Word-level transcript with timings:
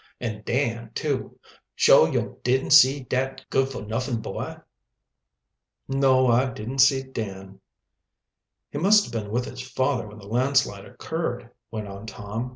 And 0.19 0.43
Dan, 0.43 0.89
too! 0.95 1.39
Suah 1.75 2.09
yo' 2.09 2.39
didn't 2.43 2.71
see 2.71 3.01
dat 3.01 3.45
good 3.51 3.69
fo' 3.69 3.81
nuffin 3.81 4.19
boy?" 4.19 4.55
"No, 5.87 6.25
I 6.25 6.49
didn't 6.49 6.79
see 6.79 7.03
Dan." 7.03 7.59
"He 8.71 8.79
must 8.79 9.03
have 9.05 9.13
been 9.13 9.31
with 9.31 9.45
his 9.45 9.61
father 9.61 10.07
when 10.07 10.17
the 10.17 10.25
landslide 10.27 10.85
occurred," 10.85 11.51
went 11.69 11.87
on 11.87 12.07
Tom. 12.07 12.49